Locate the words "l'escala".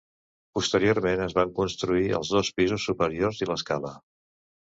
3.51-3.93